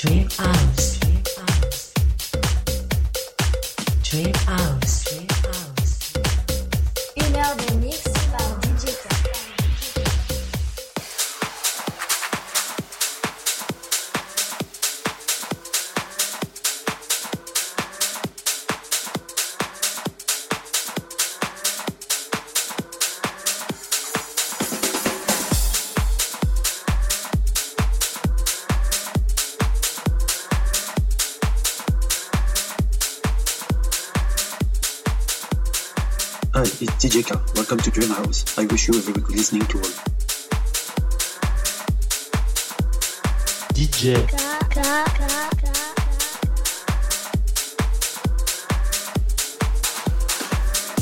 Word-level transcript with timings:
Dream 0.00 0.26
on. 0.38 0.59
I 38.56 38.66
wish 38.66 38.88
you 38.88 38.94
a 38.94 39.00
very 39.00 39.20
good 39.20 39.36
listening 39.36 39.66
to 39.66 39.78
all. 39.78 39.84
DJ. 43.74 44.26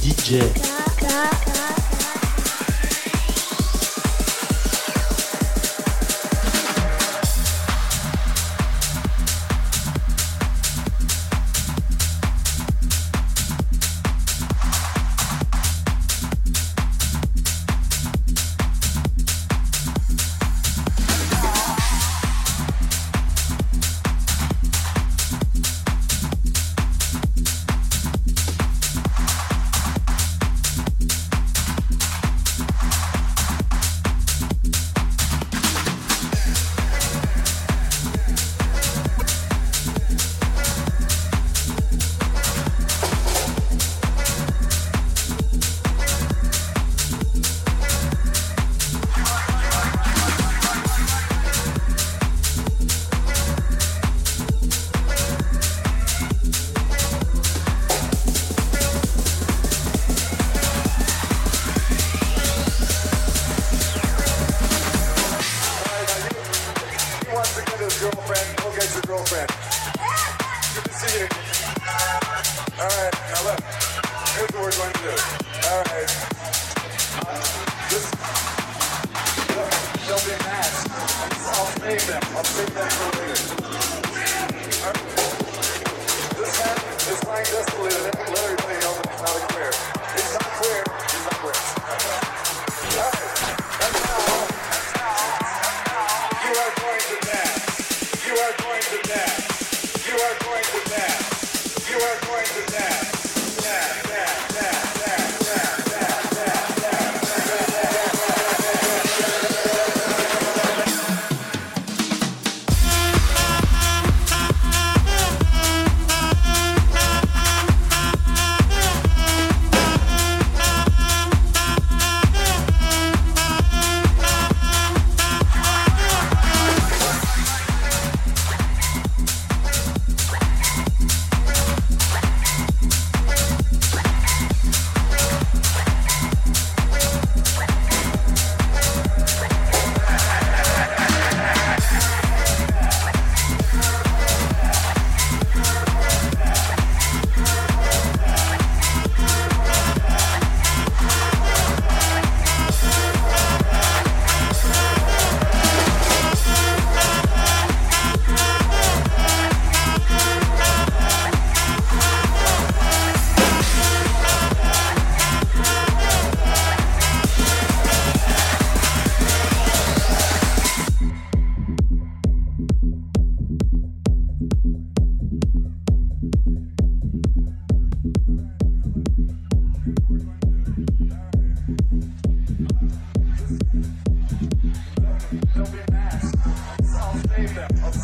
DJ 0.00 0.77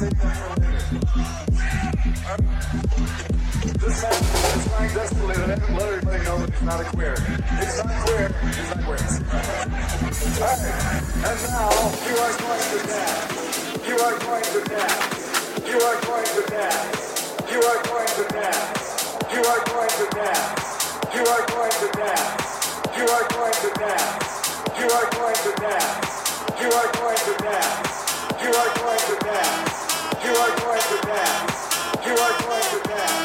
This 0.05 0.13
man 4.03 4.13
is 4.13 4.69
trying 4.69 4.93
desperately 4.93 5.33
to 5.33 5.41
let 5.41 5.57
everybody 5.57 6.25
know 6.25 6.37
that 6.45 6.51
he's 6.53 6.61
not 6.63 6.81
a 6.81 6.85
queer. 6.85 7.17
He's 7.57 7.81
not 7.81 8.05
queer. 8.05 8.29
He's 8.45 8.69
not 8.69 8.85
queer. 8.85 9.01
Alright. 10.45 10.77
And 11.25 11.41
now. 11.49 11.73
You 12.05 12.21
are 12.21 12.37
going 12.37 12.65
to 12.69 12.79
dance. 12.85 13.33
You 13.89 13.97
are 13.97 14.19
going 14.21 14.45
to 14.45 14.61
dance. 14.69 15.09
You 15.73 15.81
are 15.81 15.97
going 16.05 16.29
to 16.37 16.43
dance. 16.53 17.01
You 17.49 17.65
are 17.65 17.81
going 17.89 18.13
to 18.13 18.25
dance. 18.29 18.77
You 19.33 19.41
are 19.41 19.65
going 19.65 19.89
to 19.89 20.05
dance. 20.13 20.53
You 21.17 21.25
are 21.25 21.49
going 21.49 21.73
to 21.81 21.89
dance. 21.97 22.45
You 22.93 23.09
are 23.09 23.25
going 23.33 23.57
to 23.57 23.73
dance. 23.81 24.21
You 24.77 24.85
are 24.85 25.09
going 25.17 25.39
to 25.49 25.53
dance. 25.65 25.97
You 26.61 26.69
are 26.69 26.93
going 26.93 27.17
to 27.17 27.33
dance. 27.41 27.89
You 28.45 28.53
are 28.53 28.69
going 28.77 29.01
to 29.01 29.17
dance. 29.25 29.74
You 30.25 30.31
are 30.31 30.57
going 30.57 30.81
to 30.81 31.07
dance. 31.07 32.07
You 32.07 32.13
are 32.13 32.41
going 32.41 32.63
to 32.63 32.89
dance. 32.89 33.25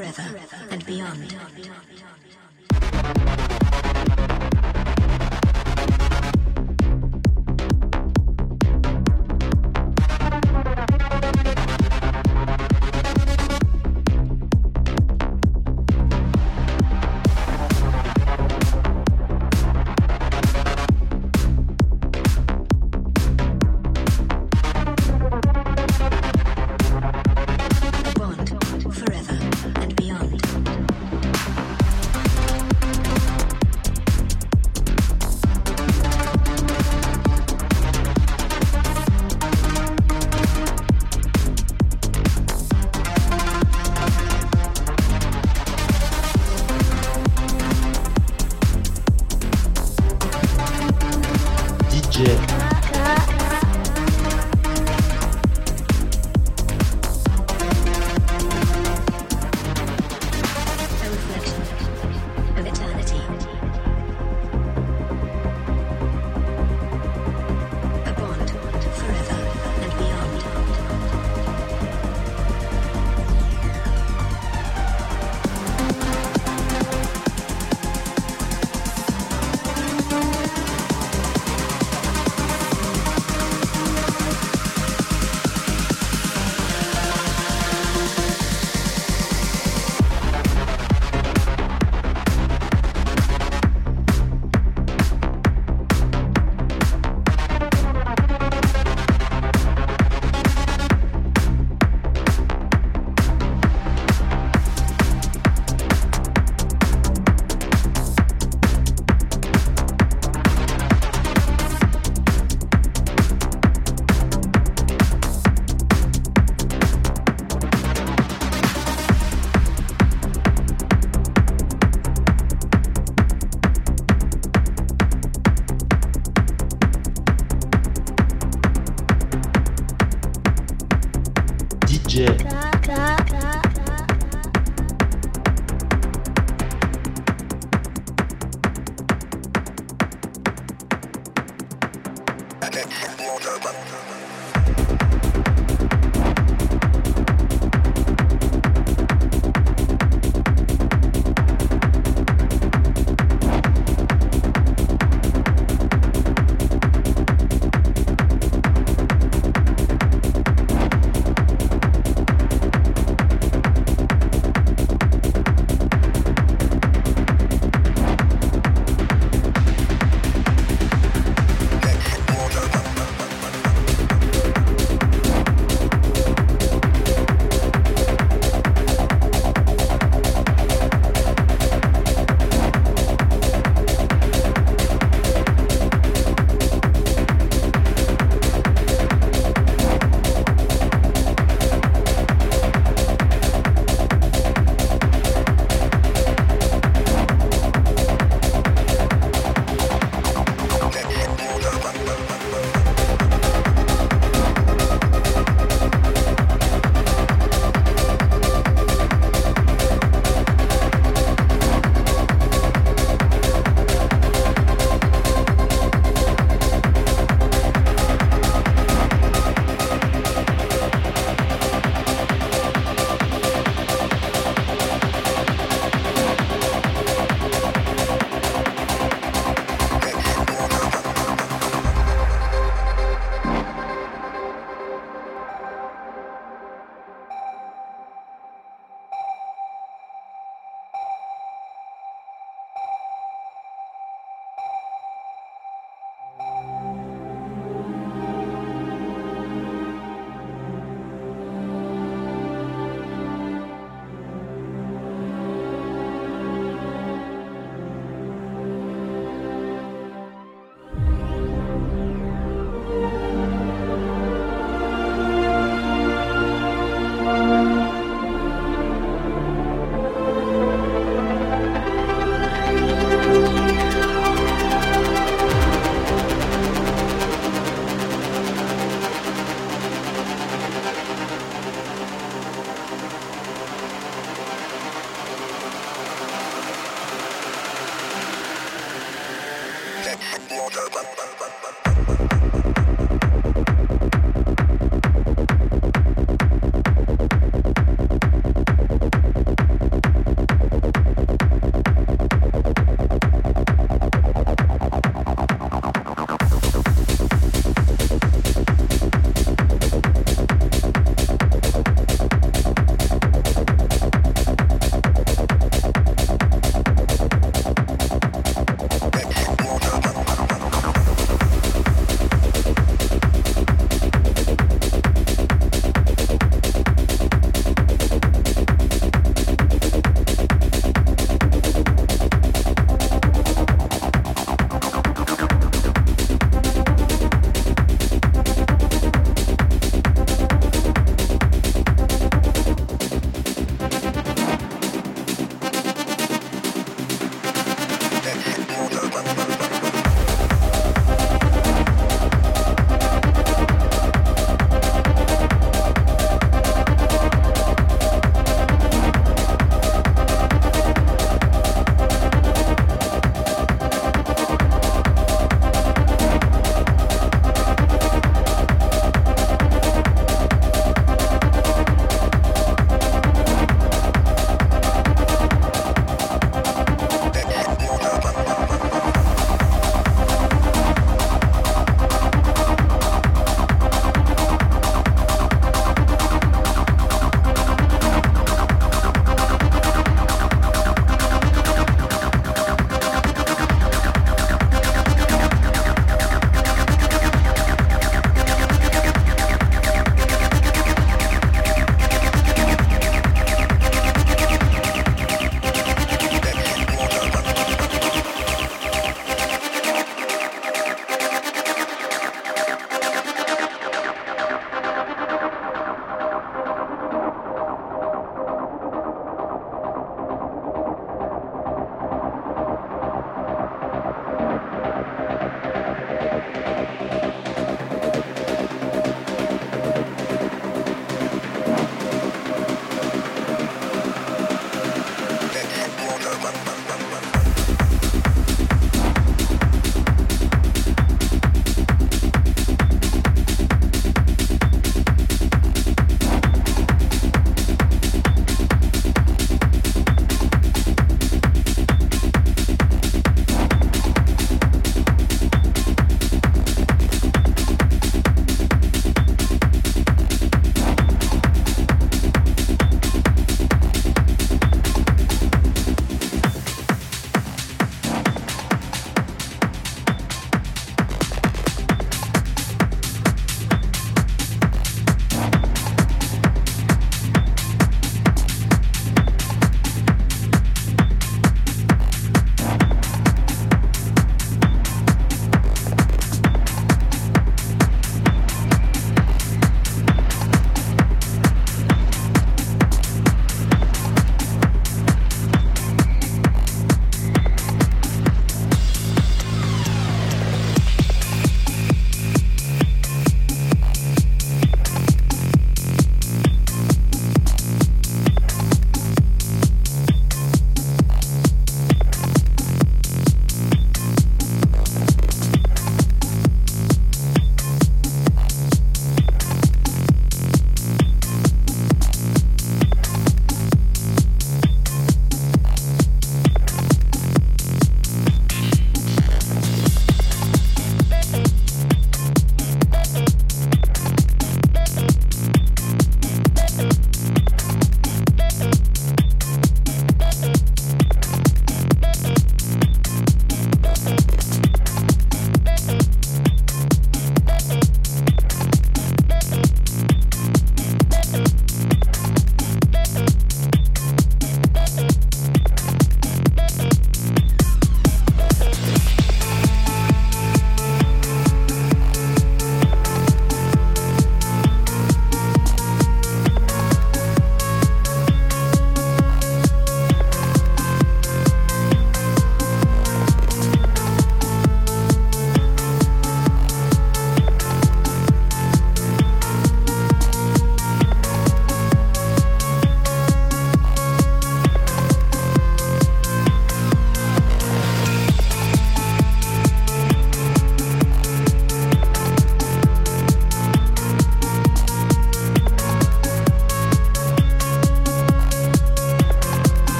Bond 0.00 0.14
forever 0.14 0.48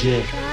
DJ, 0.00 0.49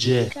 DJ. 0.00 0.32